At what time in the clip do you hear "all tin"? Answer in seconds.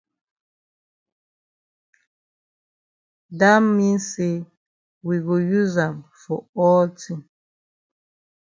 6.63-7.19